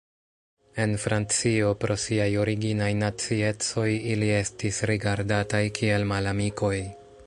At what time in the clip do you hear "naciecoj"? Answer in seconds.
3.03-3.87